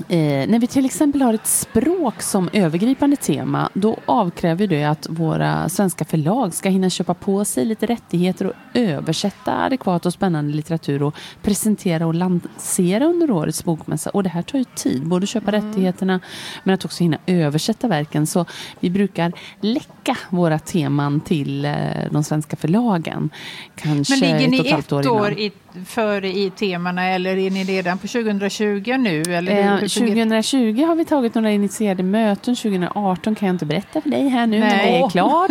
eh, 0.00 0.48
när 0.48 0.58
vi 0.58 0.66
till 0.66 0.84
exempel 0.84 1.22
har 1.22 1.34
ett 1.34 1.46
språk 1.46 2.22
som 2.22 2.48
övergripande 2.52 3.16
tema 3.16 3.68
då 3.74 3.98
avkräver 4.06 4.66
det 4.66 4.84
att 4.84 5.06
våra 5.10 5.68
svenska 5.68 6.04
förlag 6.04 6.54
ska 6.54 6.68
hinna 6.68 6.90
köpa 6.90 7.14
på 7.14 7.44
sig 7.44 7.64
lite 7.64 7.86
rättigheter 7.86 8.46
och 8.46 8.52
översätta 8.74 9.64
adekvat 9.64 10.06
och 10.06 10.12
spännande 10.12 10.56
litteratur 10.56 11.02
och 11.02 11.14
presentera 11.42 12.06
och 12.06 12.14
lansera 12.14 13.04
under 13.04 13.30
årets 13.30 13.64
bokmässa. 13.64 14.10
Och 14.10 14.22
det 14.22 14.28
här 14.28 14.42
tar 14.42 14.58
ju 14.58 14.64
tid, 14.64 15.06
både 15.06 15.24
att 15.24 15.28
köpa 15.28 15.52
rättigheterna 15.52 16.20
men 16.64 16.74
att 16.74 16.84
också 16.84 17.04
hinna 17.04 17.18
översätta 17.26 17.88
verken. 17.88 18.26
Så 18.26 18.44
vi 18.80 18.90
brukar 18.90 19.32
läcka 19.60 20.16
våra 20.30 20.58
teman 20.58 21.20
till 21.20 21.64
eh, 21.64 21.74
de 22.10 22.24
svenska 22.24 22.56
förlagen. 22.56 23.30
Kanske 23.74 24.12
Men 24.12 24.20
ligger 24.20 24.44
ett 24.44 24.50
ni 24.50 24.60
och 24.60 24.66
ett 24.66 24.72
halvt 24.72 24.86
ett 24.86 24.92
år 24.92 25.08
år 25.08 25.30
innan. 25.30 25.38
i 25.38 25.50
före 25.86 26.28
i 26.28 26.50
temana 26.50 27.04
eller 27.08 27.36
är 27.36 27.50
ni 27.50 27.64
redan 27.64 27.98
på 27.98 28.06
2020 28.08 28.96
nu? 28.98 29.22
Eller 29.22 29.52
Eh, 29.52 29.56
hur 29.76 29.88
fungerar- 29.88 30.42
2020 30.42 30.84
har 30.84 30.94
vi 30.94 31.04
tagit 31.04 31.34
några 31.34 31.50
initierade 31.50 32.02
möten. 32.02 32.56
2018 32.56 33.34
kan 33.34 33.46
jag 33.48 33.54
inte 33.54 33.66
berätta 33.66 34.00
för 34.00 34.10
dig 34.10 34.28
här 34.28 34.46
nu, 34.46 34.58
men 34.60 34.68
det 34.70 34.76
Nej. 34.76 35.02
är 35.02 35.08
klart. 35.10 35.50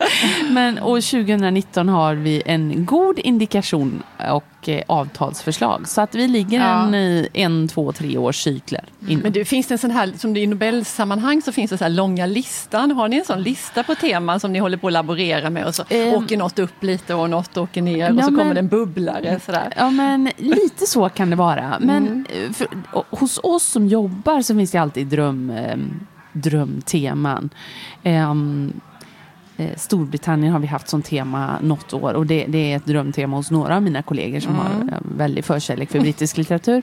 men, 0.50 0.78
och 0.78 1.02
2019 1.02 1.88
har 1.88 2.14
vi 2.14 2.42
en 2.46 2.84
god 2.86 3.18
indikation 3.18 4.02
och 4.32 4.59
eh, 4.68 4.82
avtalsförslag. 4.86 5.88
Så 5.88 6.00
att 6.00 6.14
vi 6.14 6.28
ligger 6.28 6.58
Ja. 6.60 6.82
en, 6.86 6.94
i 6.94 7.28
en, 7.32 7.68
två, 7.68 7.92
tre 7.92 8.18
års 8.18 8.36
cykler. 8.42 8.84
innan. 9.08 9.22
Men 9.22 9.32
du, 9.32 9.44
finns 9.44 9.66
det 9.66 9.74
en 9.74 9.78
sån 9.78 9.90
här, 9.90 10.12
som 10.18 10.36
i 10.36 10.46
Nobelsammanhang 10.46 11.42
så 11.42 11.52
finns 11.52 11.70
det 11.70 11.78
så 11.78 11.84
här 11.84 11.90
långa 11.90 12.26
listan. 12.26 12.90
Har 12.90 13.08
ni 13.08 13.16
en 13.16 13.24
sån 13.24 13.42
lista 13.42 13.82
på 13.82 13.94
teman 13.94 14.40
som 14.40 14.52
ni 14.52 14.58
håller 14.58 14.76
på 14.76 14.86
att 14.86 14.92
laborera 14.92 15.50
med 15.50 15.64
och 15.66 15.74
så 15.74 15.84
Ehm. 15.88 16.14
åker 16.14 16.36
något 16.36 16.58
upp 16.58 16.82
lite 16.82 17.14
och 17.14 17.30
något 17.30 17.56
åker 17.56 17.82
ner 17.82 18.10
och 18.12 18.18
Ja, 18.18 18.22
så 18.24 18.30
men- 18.30 18.38
kommer 18.40 18.54
det 18.54 18.60
en 18.60 18.68
bubblare 18.68 19.40
sådär. 19.46 19.72
Ja, 19.76 19.90
men 19.90 20.30
lite 20.36 20.86
så 20.86 21.08
kan 21.08 21.30
det 21.30 21.36
vara. 21.36 21.76
Men 21.80 22.06
Mm. 22.06 22.26
eh, 22.46 22.52
för, 22.52 22.66
och, 22.92 23.06
hos 23.10 23.40
oss 23.42 23.64
som 23.64 23.86
jobbar 23.86 24.42
så 24.42 24.54
finns 24.54 24.70
det 24.70 24.78
alltid 24.78 25.06
dröm, 25.06 25.50
eh, 25.50 25.76
drömteman. 26.32 27.50
Eh, 28.02 28.34
Storbritannien 29.76 30.52
har 30.52 30.60
vi 30.60 30.66
haft 30.66 30.88
som 30.88 31.02
tema 31.02 31.58
något 31.62 31.92
år 31.92 32.14
och 32.14 32.26
det, 32.26 32.44
det 32.48 32.72
är 32.72 32.76
ett 32.76 32.86
drömtema 32.86 33.36
hos 33.36 33.50
några 33.50 33.76
av 33.76 33.82
mina 33.82 34.02
kollegor 34.02 34.40
som 34.40 34.50
Mm. 34.50 34.66
har 34.66 34.96
eh, 34.96 35.00
väldigt 35.16 35.46
förkärlek 35.46 35.90
för 35.90 36.00
brittisk 36.00 36.36
litteratur. 36.36 36.82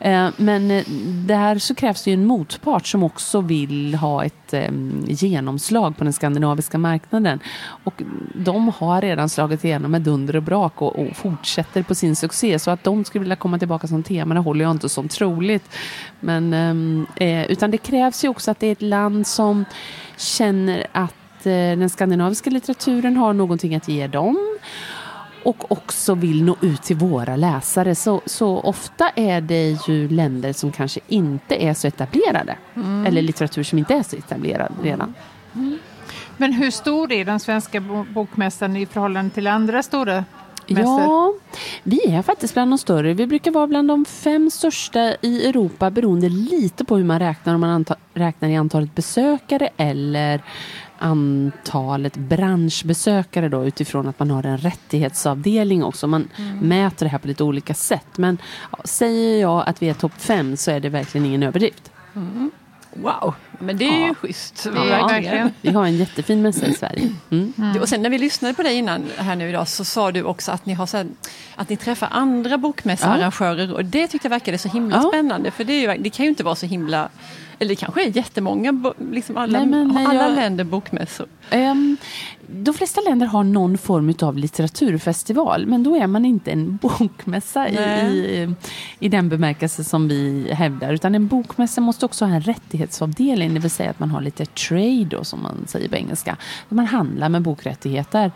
Eh, 0.00 0.28
men 0.36 0.70
eh, 0.70 0.84
där 1.26 1.58
så 1.58 1.74
krävs 1.74 2.04
det 2.04 2.10
ju 2.10 2.14
en 2.14 2.26
motpart 2.26 2.86
som 2.86 3.02
också 3.02 3.40
vill 3.40 3.94
ha 3.94 4.24
ett 4.24 4.54
eh, 4.54 4.70
genomslag 5.06 5.96
på 5.96 6.04
den 6.04 6.12
skandinaviska 6.12 6.78
marknaden. 6.78 7.40
Och 7.84 8.02
de 8.34 8.68
har 8.68 9.00
redan 9.00 9.28
slagit 9.28 9.64
igenom 9.64 9.90
med 9.90 10.02
dunder 10.02 10.36
och 10.36 10.42
brak 10.42 10.82
och, 10.82 10.98
och 10.98 11.16
fortsätter 11.16 11.82
på 11.82 11.94
sin 11.94 12.16
succé. 12.16 12.58
Så 12.58 12.70
att 12.70 12.84
de 12.84 13.04
skulle 13.04 13.20
vilja 13.20 13.36
komma 13.36 13.58
tillbaka 13.58 13.86
som 13.86 14.02
tema, 14.02 14.34
det 14.34 14.40
håller 14.40 14.64
jag 14.64 14.70
inte 14.70 14.88
som 14.88 15.08
troligt. 15.08 15.70
Men, 16.20 16.52
ehm, 16.52 17.06
eh, 17.16 17.46
utan 17.46 17.70
det 17.70 17.78
krävs 17.78 18.24
ju 18.24 18.28
också 18.28 18.50
att 18.50 18.60
det 18.60 18.66
är 18.66 18.72
ett 18.72 18.82
land 18.82 19.26
som 19.26 19.64
känner 20.16 20.86
att 20.92 21.14
eh, 21.46 21.78
den 21.78 21.90
skandinaviska 21.90 22.50
litteraturen 22.50 23.16
har 23.16 23.32
någonting 23.32 23.74
att 23.74 23.88
ge 23.88 24.06
dem 24.06 24.58
och 25.44 25.72
också 25.72 26.14
vill 26.14 26.44
nå 26.44 26.56
ut 26.60 26.82
till 26.82 26.96
våra 26.96 27.36
läsare. 27.36 27.94
Så, 27.94 28.20
så 28.26 28.60
ofta 28.60 29.08
är 29.08 29.40
det 29.40 29.88
ju 29.88 30.08
länder 30.08 30.52
som 30.52 30.72
kanske 30.72 31.00
inte 31.08 31.64
är 31.64 31.74
så 31.74 31.86
etablerade. 31.86 32.56
Eller 33.06 33.22
litteratur 33.22 33.62
som 33.62 33.78
inte 33.78 33.94
är 33.94 34.02
så 34.02 34.16
etablerad 34.16 34.72
redan. 34.82 35.14
Men 36.36 36.52
hur 36.52 36.70
stor 36.70 37.12
är 37.12 37.24
den 37.24 37.40
svenska 37.40 37.80
bo- 37.80 38.04
bokmässan 38.14 38.76
i 38.76 38.86
förhållande 38.86 39.30
till 39.30 39.46
andra 39.46 39.82
stora 39.82 40.24
mässor? 40.66 41.00
Ja, 41.00 41.34
vi 41.82 42.00
är 42.06 42.22
faktiskt 42.22 42.54
bland 42.54 42.72
de 42.72 42.78
större. 42.78 43.14
Vi 43.14 43.26
brukar 43.26 43.50
vara 43.50 43.66
bland 43.66 43.88
de 43.88 44.04
fem 44.04 44.50
största 44.50 45.14
i 45.20 45.48
Europa 45.48 45.90
beroende 45.90 46.28
lite 46.28 46.84
på 46.84 46.96
hur 46.96 47.04
man 47.04 47.18
räknar. 47.18 47.54
Om 47.54 47.60
man 47.60 47.84
räknar 48.14 48.48
i 48.48 48.56
antalet 48.56 48.94
besökare 48.94 49.68
eller 49.76 50.42
antalet 50.98 52.16
branschbesökare 52.16 53.48
då 53.48 53.64
utifrån 53.66 54.08
att 54.08 54.18
man 54.18 54.30
har 54.30 54.46
en 54.46 54.58
rättighetsavdelning 54.58 55.84
också. 55.84 56.06
Man 56.06 56.28
mäter 56.62 57.06
det 57.06 57.10
här 57.10 57.18
på 57.18 57.28
lite 57.28 57.44
olika 57.44 57.74
sätt. 57.74 58.18
Men 58.18 58.38
ja, 58.72 58.78
säger 58.84 59.40
jag 59.40 59.68
att 59.68 59.82
vi 59.82 59.88
är 59.88 59.94
topp 59.94 60.12
fem 60.18 60.56
så 60.56 60.70
är 60.70 60.80
det 60.80 60.88
verkligen 60.88 61.26
ingen 61.26 61.42
överdrift. 61.42 61.90
Wow, 62.94 63.34
men 63.58 63.76
det 63.78 63.84
är 63.84 63.98
ju 64.00 64.06
Ja. 64.06 64.14
schysst. 64.14 64.64
Det 64.64 64.78
är 64.78 65.08
verkligen. 65.08 65.50
Vi 65.60 65.70
har 65.70 65.84
en 65.86 65.96
jättefin 65.96 66.42
mässa 66.42 66.66
i 66.66 66.74
Sverige. 66.74 67.14
Mm. 67.30 67.52
Du, 67.74 67.80
Och 67.80 67.88
sen 67.88 68.02
när 68.02 68.10
vi 68.10 68.18
lyssnade 68.18 68.54
på 68.54 68.62
dig 68.62 68.74
innan 68.76 69.04
här 69.16 69.36
nu 69.36 69.48
idag 69.48 69.68
så 69.68 69.84
sa 69.84 70.12
du 70.12 70.22
också 70.22 70.52
att 70.52 70.66
ni, 70.66 70.74
har 70.74 70.92
här, 70.96 71.06
att 71.56 71.68
ni 71.68 71.76
träffar 71.76 72.08
andra 72.10 72.58
bokmässoarrangörer 72.58 73.72
och 73.74 73.84
det 73.84 74.06
tyckte 74.06 74.26
jag 74.26 74.30
verkade 74.30 74.58
så 74.58 74.68
himla 74.68 74.96
Ja. 74.96 75.08
spännande 75.08 75.50
för 75.50 75.64
det, 75.64 75.72
är 75.72 75.94
ju, 75.96 76.02
det 76.02 76.10
kan 76.10 76.24
ju 76.24 76.28
inte 76.30 76.44
vara 76.44 76.54
så 76.54 76.66
himla 76.66 77.08
eller 77.58 77.68
det 77.68 77.76
kanske 77.76 78.04
är 78.04 78.16
jättemånga, 78.16 78.92
liksom 79.12 79.36
alla, 79.36 79.58
Nej, 79.58 79.66
men 79.68 79.88
när 79.88 80.04
alla 80.08 80.28
jag- 80.28 80.34
länder 80.36 80.64
bokmässor. 80.64 81.26
Ehm, 81.50 81.96
de 82.46 82.74
flesta 82.74 83.00
länder 83.00 83.26
har 83.26 83.44
någon 83.44 83.78
form 83.78 84.14
av 84.20 84.38
litteraturfestival 84.38 85.66
men 85.66 85.82
då 85.82 85.96
är 85.96 86.06
man 86.06 86.24
inte 86.24 86.50
en 86.50 86.76
bokmässa 86.76 87.68
i, 87.68 87.74
Nej. 87.74 88.16
i, 88.16 88.54
i 88.98 89.08
den 89.08 89.28
bemärkelse 89.28 89.84
som 89.84 90.08
vi 90.08 90.52
hävdar. 90.52 90.92
Utan 90.92 91.14
en 91.14 91.26
bokmässa 91.26 91.80
måste 91.80 92.06
också 92.06 92.24
ha 92.24 92.32
en 92.34 92.40
rättighetsavdelning, 92.40 93.54
det 93.54 93.60
vill 93.60 93.70
säga 93.70 93.90
att 93.90 93.98
man 94.00 94.10
har 94.10 94.20
lite 94.20 94.46
trade 94.46 95.04
då, 95.04 95.24
som 95.24 95.42
man 95.42 95.64
säger 95.66 95.88
på 95.88 95.96
engelska. 95.96 96.36
Där 96.68 96.76
man 96.76 96.86
handlar 96.86 97.28
med 97.28 97.42
bokrättigheter. 97.42 98.32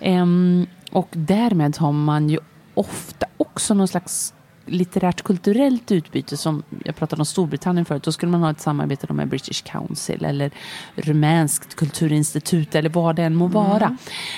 Ehm, 0.00 0.66
och 0.90 1.08
därmed 1.10 1.76
har 1.76 1.92
man 1.92 2.28
ju 2.30 2.38
ofta 2.74 3.26
också 3.36 3.74
någon 3.74 3.88
slags 3.88 4.34
litterärt 4.66 5.22
kulturellt 5.22 5.92
utbyte 5.92 6.36
som 6.36 6.62
jag 6.84 6.96
pratade 6.96 7.20
om 7.20 7.26
Storbritannien 7.26 7.84
förut. 7.84 8.02
Då 8.02 8.12
skulle 8.12 8.32
man 8.32 8.42
ha 8.42 8.50
ett 8.50 8.60
samarbete 8.60 9.12
med 9.12 9.28
British 9.28 9.64
Council 9.64 10.24
eller 10.24 10.50
Rumänskt 10.94 11.74
kulturinstitut 11.74 12.74
eller 12.74 12.90
vad 12.90 13.16
det 13.16 13.22
än 13.22 13.34
må 13.34 13.46
vara. 13.46 13.96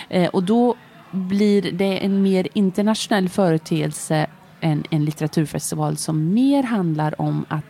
Eh, 0.08 0.28
och 0.28 0.42
då 0.42 0.74
blir 1.10 1.72
det 1.72 2.04
en 2.04 2.22
mer 2.22 2.48
internationell 2.54 3.28
företeelse 3.28 4.26
än 4.60 4.84
en 4.90 5.04
litteraturfestival 5.04 5.96
som 5.96 6.34
mer 6.34 6.62
handlar 6.62 7.20
om 7.20 7.44
att 7.48 7.64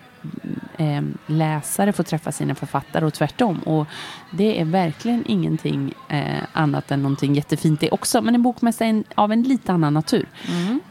eh, 0.78 1.02
läsare 1.26 1.92
får 1.92 2.04
träffa 2.04 2.32
sina 2.32 2.54
författare 2.54 3.06
och 3.06 3.14
tvärtom. 3.14 3.58
Och 3.58 3.86
det 4.30 4.60
är 4.60 4.64
verkligen 4.64 5.24
ingenting 5.26 5.94
eh, 6.08 6.42
annat 6.52 6.90
än 6.90 7.02
någonting 7.02 7.34
jättefint 7.34 7.80
det 7.80 7.90
också. 7.90 8.22
Men 8.22 8.34
en 8.34 8.42
bokmässa 8.42 8.84
är 8.84 8.88
en, 8.88 9.04
av 9.14 9.32
en 9.32 9.42
lite 9.42 9.72
annan 9.72 9.94
natur. 9.94 10.26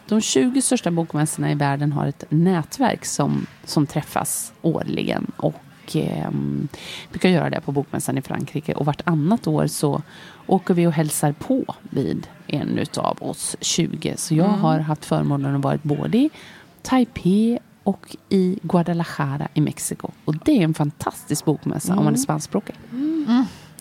De 0.08 0.22
20 0.22 0.62
största 0.62 0.92
bokmässorna 0.92 1.52
i 1.52 1.56
världen 1.56 1.92
har 1.92 2.08
ett 2.08 2.24
nätverk 2.30 3.06
som, 3.06 3.46
som 3.64 3.88
träffas 3.88 4.54
årligen. 4.62 5.32
Och 5.38 5.96
eh, 5.96 6.32
brukar 7.12 7.30
göra 7.30 7.50
det 7.50 7.62
på 7.62 7.72
bokmässan 7.72 8.18
i 8.18 8.22
Frankrike. 8.22 8.74
Och 8.74 8.86
vartannat 8.86 9.48
år 9.48 9.68
så 9.68 10.02
åker 10.48 10.74
vi 10.74 10.88
och 10.88 10.94
hälsar 10.94 11.32
på 11.32 11.76
vid 11.82 12.28
en 12.48 12.78
utav 12.78 13.18
oss 13.20 13.56
20. 13.62 14.14
Så 14.18 14.36
jag 14.36 14.46
har 14.46 14.80
haft 14.80 15.06
förmånen 15.06 15.56
att 15.56 15.64
vara 15.64 15.80
både 15.84 16.18
i 16.18 16.30
Taipei 16.82 17.60
och 17.88 18.16
i 18.30 18.60
Guadalajara 18.62 19.48
i 19.54 19.62
Mexiko. 19.62 20.12
Och 20.26 20.36
det 20.46 20.52
är 20.52 20.62
en 20.64 20.74
fantastisk 20.74 21.46
bokmässa 21.46 21.96
om 21.96 22.04
man 22.04 22.14
är 22.14 22.18
spanskspråkig. 22.18 22.76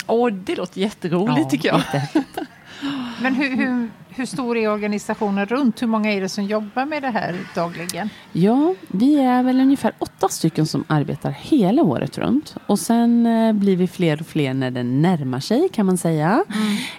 Åh, 0.07 0.33
det 0.33 0.57
låter 0.57 0.81
jätteroligt 0.81 1.51
tycker 1.51 1.69
jag. 1.69 1.83
Men 3.23 3.35
hur, 3.35 3.57
hur, 3.57 3.91
hur 4.09 4.27
stor 4.27 4.57
är 4.57 4.69
organisationen 4.69 5.47
runt? 5.47 5.83
Hur 5.83 5.87
många 5.87 6.13
är 6.13 6.21
det 6.21 6.29
som 6.29 6.45
jobbar 6.45 6.85
med 6.85 7.03
det 7.03 7.11
här 7.11 7.35
dagligen? 7.55 8.09
Ja, 8.33 8.75
vi 8.89 9.21
är 9.21 9.43
väl 9.43 9.61
ungefär 9.61 9.93
åtta 9.99 10.29
stycken 10.29 10.67
som 10.67 10.85
arbetar 10.87 11.31
hela 11.31 11.83
året 11.83 12.19
runt. 12.19 12.57
Och 12.67 12.79
sen 12.79 13.27
eh, 13.27 13.53
blir 13.53 13.77
vi 13.77 13.89
fler 13.89 14.21
och 14.21 14.27
fler 14.27 14.55
när 14.55 14.71
den 14.71 15.03
närmar 15.03 15.41
sig 15.41 15.69
kan 15.73 15.87
man 15.87 15.99
säga. 15.99 16.45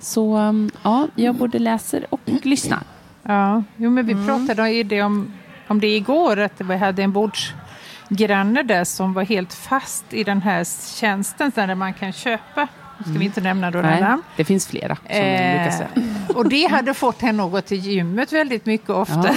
Så 0.00 0.38
um, 0.38 0.70
ja, 0.82 1.08
jag 1.14 1.34
både 1.34 1.58
läser 1.58 2.06
och 2.10 2.20
lyssnar. 2.42 2.82
Ja, 3.28 3.62
jo, 3.76 3.90
men 3.90 4.06
vi 4.06 4.14
pratade 4.26 4.70
ju 4.70 4.82
det 4.82 5.02
om, 5.02 5.32
om 5.68 5.80
det 5.80 5.96
igår, 5.96 6.38
att 6.38 6.60
vi 6.60 6.76
hade 6.76 7.02
en 7.02 7.12
bordsgranne 7.12 8.62
där 8.62 8.84
som 8.84 9.12
var 9.12 9.24
helt 9.24 9.54
fast 9.54 10.04
i 10.10 10.24
den 10.24 10.42
här 10.42 10.64
tjänsten 10.96 11.52
där 11.54 11.74
man 11.74 11.94
kan 11.94 12.12
köpa, 12.12 12.68
ska 13.02 13.18
vi 13.18 13.24
inte 13.24 13.40
nämna 13.40 13.70
då 13.70 13.78
Nej, 13.78 14.00
namn. 14.00 14.22
det 14.36 14.44
finns 14.44 14.66
flera 14.66 14.96
som. 14.96 15.06
Eh, 15.06 16.36
och 16.36 16.48
det 16.48 16.66
hade 16.70 16.94
fått 16.94 17.22
henne 17.22 17.44
att 17.44 17.50
gå 17.50 17.60
till 17.60 17.78
gymmet 17.78 18.32
väldigt 18.32 18.66
mycket 18.66 18.90
ofta. 18.90 19.34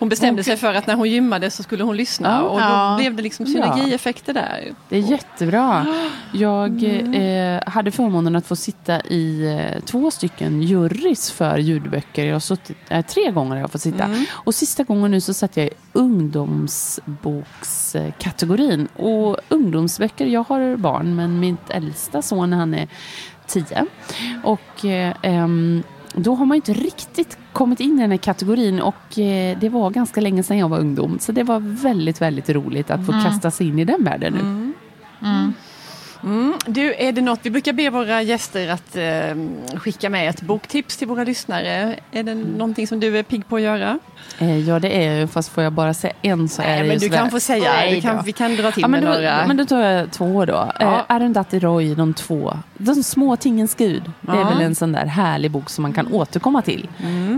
Hon 0.00 0.08
bestämde 0.08 0.44
sig 0.44 0.56
för 0.56 0.74
att 0.74 0.86
när 0.86 0.94
hon 0.94 1.10
gymmade 1.10 1.50
så 1.50 1.62
skulle 1.62 1.84
hon 1.84 1.96
lyssna 1.96 2.42
och 2.42 2.60
då 2.60 2.96
blev 2.96 3.14
det 3.14 3.22
liksom 3.22 3.46
synergieffekter 3.46 4.34
där. 4.34 4.74
Det 4.88 4.96
är 4.96 5.00
jättebra. 5.00 5.86
Jag 6.32 6.82
eh, 7.14 7.60
hade 7.66 7.90
förmånen 7.90 8.36
att 8.36 8.46
få 8.46 8.56
sitta 8.56 9.00
i 9.00 9.56
eh, 9.58 9.80
två 9.84 10.10
stycken 10.10 10.62
jurys 10.62 11.30
för 11.30 11.58
ljudböcker. 11.58 12.24
Jag 12.24 12.34
har 12.34 12.40
suttit, 12.40 12.76
eh, 12.88 13.06
tre 13.06 13.30
gånger 13.30 13.50
har 13.50 13.58
jag 13.60 13.72
fått 13.72 13.80
sitta. 13.80 14.10
Och 14.30 14.54
sista 14.54 14.84
gången 14.84 15.10
nu 15.10 15.20
så 15.20 15.34
satt 15.34 15.56
jag 15.56 15.66
i 15.66 15.70
ungdomsbokskategorin. 15.92 18.88
Och 18.96 19.36
ungdomsböcker, 19.48 20.26
jag 20.26 20.44
har 20.48 20.76
barn 20.76 21.16
men 21.16 21.40
mitt 21.40 21.70
äldsta 21.70 22.22
son 22.22 22.52
han 22.52 22.74
är 22.74 22.88
tio. 23.46 23.86
Och 24.44 24.84
eh, 24.84 25.14
då 26.14 26.34
har 26.34 26.46
man 26.46 26.56
inte 26.56 26.72
riktigt 26.72 27.38
kommit 27.52 27.80
in 27.80 27.98
i 27.98 28.00
den 28.00 28.10
här 28.10 28.18
kategorin 28.18 28.80
och 28.80 29.18
eh, 29.18 29.58
det 29.58 29.68
var 29.68 29.90
ganska 29.90 30.20
länge 30.20 30.42
sedan 30.42 30.58
jag 30.58 30.68
var 30.68 30.78
ungdom. 30.78 31.18
Så 31.18 31.32
det 31.32 31.42
var 31.42 31.60
väldigt, 31.60 32.20
väldigt 32.20 32.50
roligt 32.50 32.90
att 32.90 33.06
få 33.06 33.12
kasta 33.12 33.50
sig 33.50 33.68
in 33.68 33.78
i 33.78 33.84
den 33.84 34.04
världen 34.04 34.32
nu. 34.32 34.40
Mm. 35.28 35.52
Du, 36.66 36.94
är 36.94 37.12
det 37.12 37.20
något, 37.20 37.38
vi 37.42 37.50
brukar 37.50 37.72
be 37.72 37.90
våra 37.90 38.22
gäster 38.22 38.68
att 38.68 38.96
eh, 38.96 39.78
skicka 39.80 40.10
med 40.10 40.28
ett 40.30 40.42
boktips 40.42 40.96
till 40.96 41.08
våra 41.08 41.24
lyssnare. 41.24 41.96
Är 42.12 42.22
det 42.22 42.34
någonting 42.34 42.86
som 42.86 43.00
du 43.00 43.18
är 43.18 43.22
pigg 43.22 43.48
på 43.48 43.56
att 43.56 43.62
göra? 43.62 43.98
Eh, 44.38 44.58
Ja, 44.68 44.78
det 44.78 45.04
är 45.06 45.18
ju, 45.18 45.26
fast 45.26 45.48
får 45.48 45.62
jag 45.64 45.72
bara 45.72 45.94
säga 45.94 46.12
en 46.22 46.48
så 46.48 46.62
är 46.62 46.66
Nej, 46.66 46.78
det 46.82 46.88
men 46.88 46.98
ju 46.98 47.08
du 47.08 47.16
kan 47.16 47.30
få 47.30 47.40
säga, 47.40 47.72
Nej 47.72 48.00
kan, 48.00 48.24
vi 48.24 48.32
kan 48.32 48.56
dra 48.56 48.70
till 48.72 48.82
Ja, 48.82 48.88
men, 48.88 49.04
med 49.04 49.10
då, 49.12 49.14
några. 49.14 49.46
men 49.46 49.56
då 49.56 49.64
tar 49.66 49.80
jag 49.80 50.10
två 50.10 50.44
då. 50.44 50.72
Ja. 50.80 50.96
Eh, 50.98 51.02
Arundhati 51.16 51.58
Roy, 51.58 51.94
de 51.94 52.14
två. 52.14 52.56
De 52.78 52.94
små 53.02 53.36
tingens 53.36 53.74
gud. 53.74 54.02
Det 54.20 54.32
är 54.32 54.36
Ja. 54.36 54.48
väl 54.48 54.60
en 54.60 54.74
sån 54.74 54.92
där 54.92 55.06
härlig 55.06 55.50
bok 55.50 55.70
som 55.70 55.82
man 55.82 55.92
kan 55.92 56.12
återkomma 56.12 56.62
till. 56.62 56.88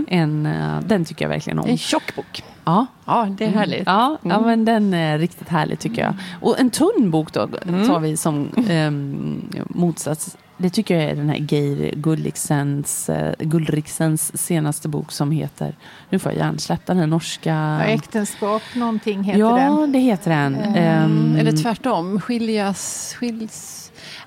En, 0.07 0.45
eh, 0.45 0.79
den 0.85 1.05
tycker 1.05 1.25
jag 1.25 1.29
verkligen 1.29 1.59
om. 1.59 1.69
En 1.69 1.77
tjock 1.77 2.15
bok. 2.15 2.43
Ja, 2.65 2.85
Ja, 3.05 3.27
det 3.37 3.45
är 3.45 3.49
härligt. 3.49 3.83
Ja, 3.85 4.17
ja, 4.21 4.29
Mm. 4.35 4.45
men 4.45 4.65
den 4.65 4.93
är 4.93 5.17
riktigt 5.19 5.49
härlig 5.49 5.79
tycker 5.79 6.01
jag. 6.01 6.13
Och 6.41 6.59
en 6.59 6.69
tunn 6.69 7.11
bok 7.11 7.33
då 7.33 7.47
Mm. 7.67 7.87
tar 7.87 7.99
vi 7.99 8.17
som 8.17 8.49
ehm, 8.69 9.41
motsats. 9.69 10.37
Det 10.57 10.69
tycker 10.69 10.95
jag 10.99 11.03
är 11.11 11.15
den 11.15 11.29
här 11.29 11.37
Geir 11.53 11.95
Gulliksens, 11.95 13.09
eh, 13.09 13.33
Gullriksens 13.39 14.37
senaste 14.45 14.87
bok 14.89 15.11
som 15.11 15.31
heter, 15.31 15.75
nu 16.09 16.19
får 16.19 16.31
jag 16.31 16.39
hjärnsläpp, 16.39 16.85
den 16.85 16.97
här 16.97 17.07
norska... 17.07 17.49
Ja, 17.53 17.81
äktenskap, 17.83 18.61
någonting 18.75 19.23
heter 19.23 19.39
ja, 19.39 19.55
den. 19.79 19.91
det 19.91 19.99
heter 19.99 20.31
den. 20.31 20.55
Ehm, 20.55 21.35
Eller 21.39 21.51
tvärtom, 21.51 22.21
skiljas, 22.21 23.15
skiljs... 23.19 23.79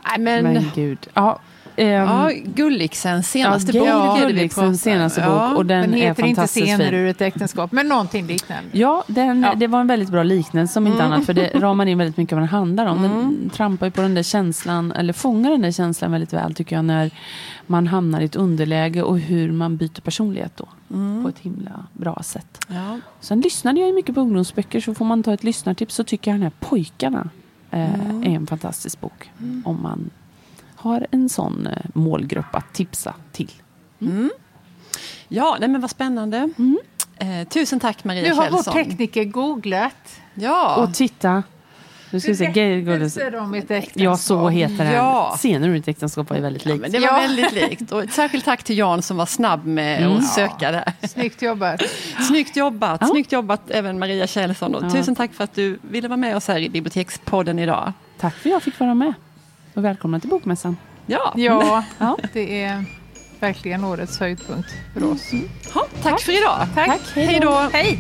Nej 0.08 0.18
men, 0.18 0.44
men 0.54 0.70
gud. 0.74 0.98
Ja, 1.14 1.38
ehm, 1.76 2.08
ja, 2.08 2.30
Gulliksens 2.44 3.30
senaste 3.30 3.76
ja, 3.76 3.82
bok 3.82 4.18
är 4.18 4.26
Gulliksens 4.26 4.54
pratar 4.54 4.92
senaste 4.92 5.20
Ja. 5.20 5.48
bok 5.48 5.58
och 5.58 5.66
den, 5.66 5.82
Den 5.82 5.94
är 5.94 5.98
heter 5.98 6.08
inte 6.26 6.36
fantastiskt 6.40 6.66
Scener 6.66 6.84
fin. 6.90 6.94
ur 6.94 7.06
ett 7.08 7.20
äktenskap, 7.20 7.72
men 7.72 7.88
någonting 7.88 8.26
liknande. 8.26 8.68
Ja, 8.72 9.04
den, 9.06 9.42
Ja. 9.42 9.54
det 9.56 9.66
var 9.66 9.80
en 9.80 9.86
väldigt 9.86 10.10
bra 10.10 10.22
liknelse 10.22 10.78
om 10.78 10.86
inte 10.86 10.98
Mm. 11.00 11.12
annat. 11.12 11.26
För 11.26 11.34
det 11.34 11.50
ramar 11.54 11.86
in 11.86 11.98
väldigt 11.98 12.16
mycket 12.16 12.32
vad 12.32 12.42
den 12.42 12.48
handlar 12.48 12.86
om. 12.86 13.02
Den 13.02 13.50
trampar 13.50 13.86
ju 13.86 13.90
på 13.92 14.02
den 14.02 14.14
där 14.14 14.22
känslan, 14.22 14.92
eller 14.92 15.12
fångar 15.12 15.50
den 15.50 15.62
där 15.62 15.70
känslan 15.72 16.12
väldigt 16.12 16.32
väl 16.32 16.54
tycker 16.54 16.76
jag. 16.76 16.84
När 16.84 17.10
man 17.66 17.86
hamnar 17.86 18.20
i 18.20 18.24
ett 18.24 18.36
underläge 18.36 19.02
och 19.02 19.18
hur 19.18 19.52
man 19.52 19.76
byter 19.76 20.00
personlighet 20.00 20.52
då. 20.56 20.64
På 21.22 21.28
ett 21.28 21.38
himla 21.38 21.86
bra 21.92 22.20
sätt. 22.24 22.58
Ja. 22.68 22.98
Sen 23.20 23.40
lyssnade 23.40 23.80
jag 23.80 23.88
ju 23.88 23.94
mycket 23.94 24.14
på 24.14 24.20
ungdomsböcker 24.20 24.80
så 24.80 24.94
får 24.94 25.04
man 25.04 25.22
ta 25.22 25.32
ett 25.34 25.44
lyssnartips 25.44 25.94
så 25.94 26.04
tycker 26.04 26.30
jag 26.30 26.34
den 26.40 26.42
här 26.42 26.52
Pojkarna 26.60 27.28
eh, 27.70 28.10
är 28.10 28.28
en 28.34 28.46
fantastisk 28.46 29.00
bok. 29.00 29.30
Om 29.64 29.82
man 29.82 30.10
har 30.86 31.06
en 31.10 31.28
sån 31.28 31.66
eh, 31.66 31.72
målgrupp 31.94 32.54
att 32.54 32.72
tipsa 32.74 33.14
till. 33.32 33.50
Ja, 35.28 35.56
nej 35.60 35.68
men 35.68 35.80
vad 35.80 35.90
spännande. 35.90 36.48
Eh, 37.18 37.48
tusen 37.48 37.80
tack 37.80 38.04
Maria 38.04 38.22
Nu 38.22 38.32
har 38.34 38.50
vår 38.50 38.56
Kjellson. 38.56 38.74
tekniker 38.74 39.24
googlat. 39.24 40.20
Ja, 40.34 40.76
Och 40.76 40.94
titta, 40.94 41.42
nu 42.10 42.20
ska 42.20 42.28
vi 42.30 42.36
se, 42.36 42.52
Geir 42.54 42.80
Gulliksson. 42.80 43.20
Berättelse 43.20 43.38
om 43.38 43.54
ett 43.54 43.70
äktenskap. 43.70 44.02
Ja, 44.02 44.16
så 44.16 44.48
heter 44.48 44.84
den. 44.84 44.92
Ja. 44.92 45.34
Scener 45.36 45.68
ur 45.68 45.76
ett 45.76 45.88
äktenskap 45.88 46.30
var 46.30 46.36
ju 46.36 46.42
väldigt 46.42 46.66
ja, 46.66 46.72
likt. 46.72 46.82
men 46.82 46.90
det 46.92 46.98
var 46.98 47.06
Ja. 47.06 47.16
väldigt 47.20 47.52
likt. 47.52 47.92
Och 47.92 48.02
ett 48.04 48.12
särskilt 48.12 48.44
tack 48.44 48.62
till 48.62 48.78
Jan 48.78 49.02
som 49.02 49.16
var 49.16 49.26
snabb 49.26 49.64
med 49.66 50.02
Mm. 50.02 50.16
att 50.18 50.26
söka 50.26 50.70
det. 50.72 50.92
Snyggt 51.08 51.42
jobbat. 51.42 51.82
Snyggt 52.28 52.56
jobbat, 52.56 52.98
Ja. 53.00 53.06
snyggt 53.06 53.32
jobbat 53.32 53.70
även 53.70 53.98
Maria 53.98 54.26
Kjellson. 54.26 54.76
Ja. 54.82 54.90
Tusen 54.90 55.14
tack 55.14 55.34
för 55.34 55.44
att 55.44 55.54
du 55.54 55.78
ville 55.90 56.08
vara 56.08 56.16
med 56.16 56.36
oss 56.36 56.48
här 56.48 56.58
i 56.58 56.68
Bibliotekspodden 56.68 57.58
idag. 57.58 57.92
Tack 58.20 58.34
för 58.34 58.48
att 58.48 58.52
jag 58.52 58.62
fick 58.62 58.80
vara 58.80 58.94
med. 58.94 59.12
Och 59.76 59.84
välkomna 59.84 60.20
till 60.20 60.30
Bokmässan. 60.30 60.76
Ja, 61.06 61.32
Ja, 61.36 61.84
Ja. 61.98 62.16
det 62.32 62.62
är 62.62 62.84
verkligen 63.40 63.84
årets 63.84 64.18
höjdpunkt 64.20 64.68
för 64.94 65.04
oss. 65.12 65.30
Ha, 65.74 65.86
tack 66.02 66.20
för 66.20 66.38
idag. 66.38 66.66
Tack. 66.74 67.00
Hej 67.14 67.38
då. 67.42 67.68
Hej. 67.72 67.98